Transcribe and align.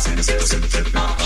Send 0.00 0.18
a 0.18 0.22
sip, 0.24 0.42
sip, 0.42 0.64
sip. 0.64 1.23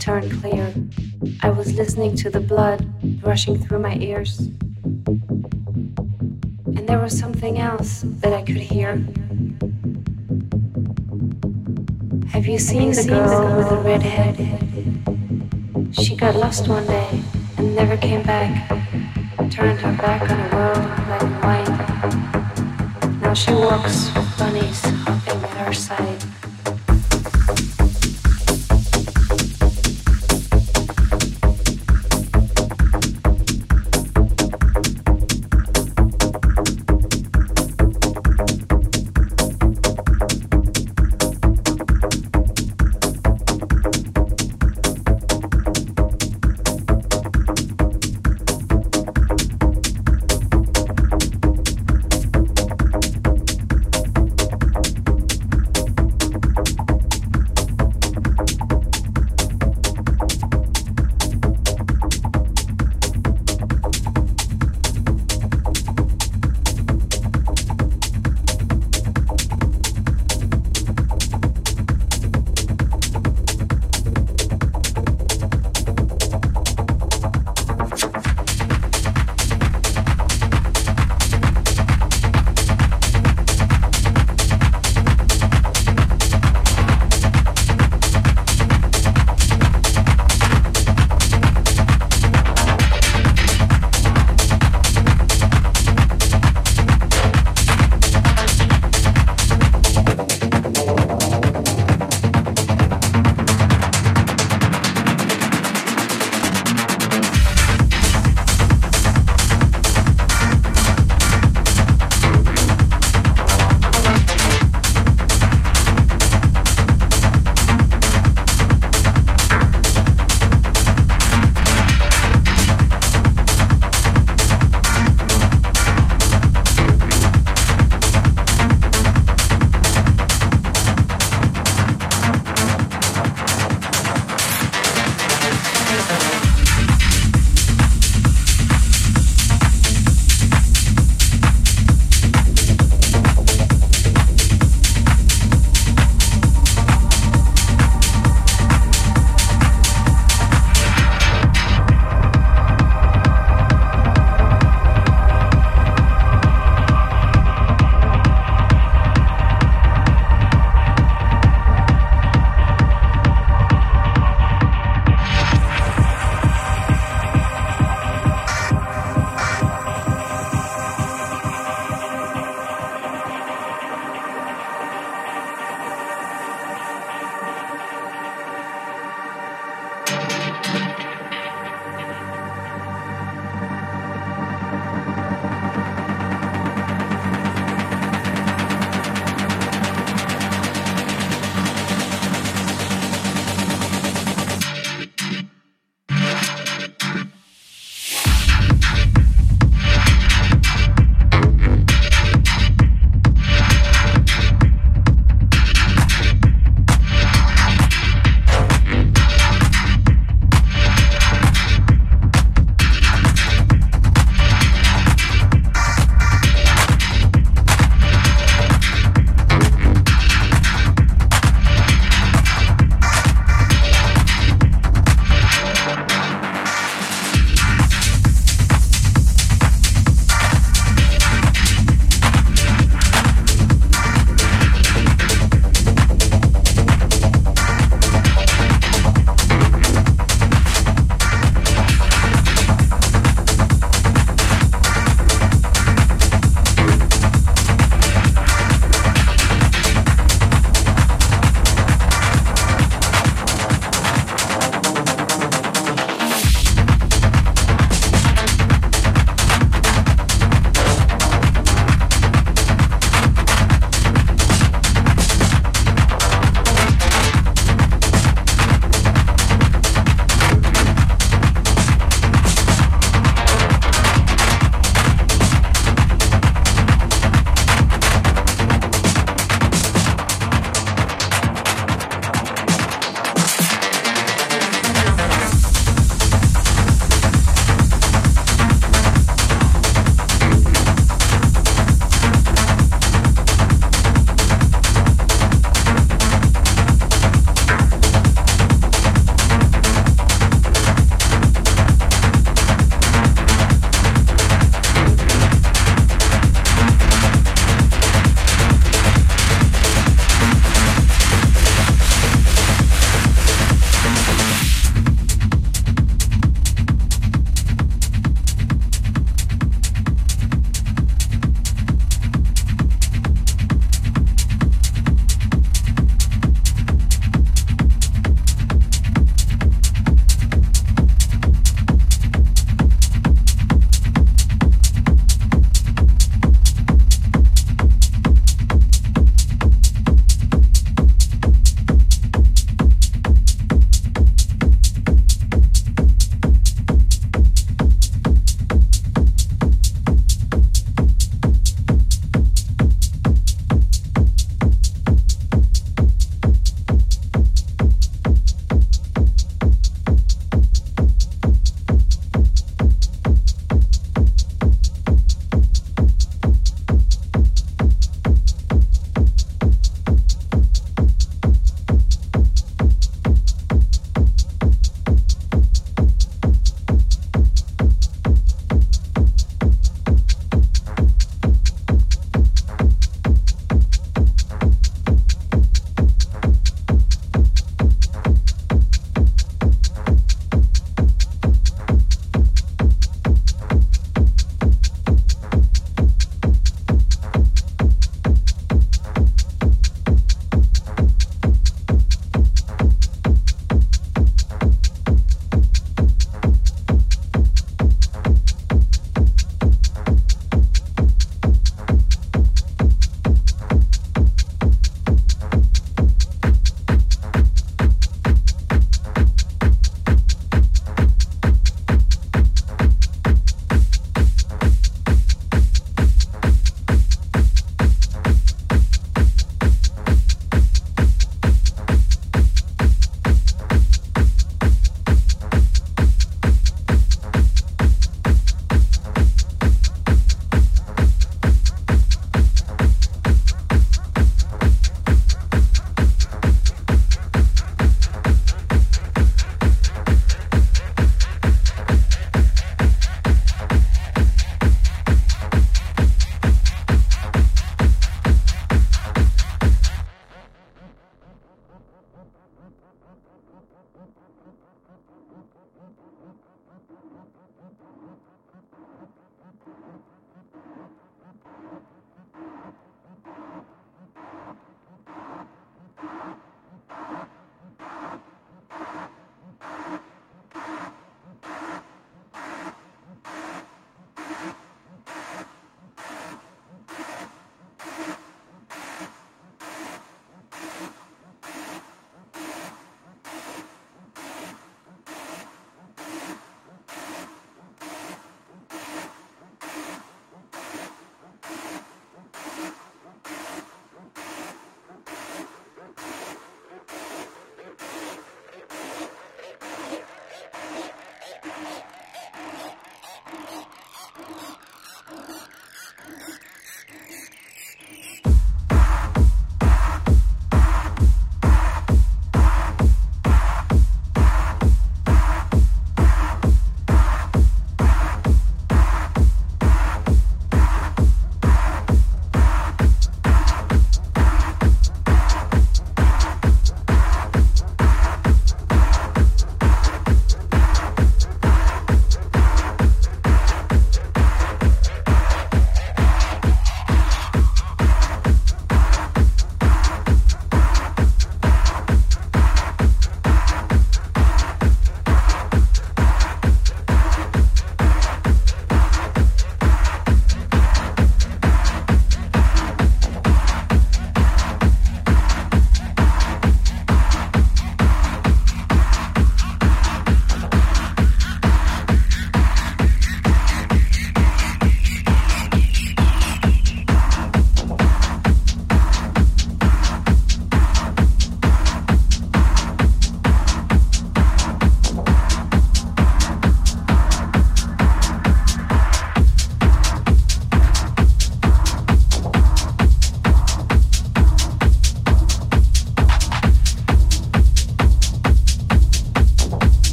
Turned 0.00 0.32
clear. 0.40 0.74
I 1.42 1.50
was 1.50 1.74
listening 1.74 2.16
to 2.16 2.30
the 2.30 2.40
blood 2.40 2.84
rushing 3.22 3.56
through 3.56 3.78
my 3.78 3.94
ears. 3.96 4.40
And 6.76 6.88
there 6.88 6.98
was 6.98 7.16
something 7.18 7.58
else 7.58 8.02
that 8.22 8.32
I 8.32 8.42
could 8.42 8.56
hear. 8.56 8.96
Have 12.32 12.46
you 12.46 12.58
seen, 12.58 12.90
the, 12.92 13.04
girl 13.06 13.28
the 13.28 13.36
girl 13.36 13.56
with 13.58 13.68
the 13.68 13.76
red 13.76 14.02
head? 14.02 14.36
She 15.94 16.16
got 16.16 16.34
lost 16.34 16.66
one 16.66 16.86
day 16.86 17.22
and 17.58 17.76
never 17.76 17.96
came 17.96 18.22
back. 18.22 18.68
Turned 19.50 19.80
her 19.80 19.92
back 19.96 20.22
on 20.30 20.38
the 20.38 20.56
world 20.56 20.84
black 21.06 21.22
and 21.22 21.42
white. 21.44 23.20
Now 23.20 23.34
she 23.34 23.52
walks 23.52 24.12
with 24.14 24.38
bunnies 24.38 24.80
hopping 25.04 25.42
at 25.44 25.56
her 25.66 25.72
side. 25.72 26.29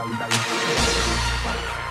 Hasta 0.00 1.89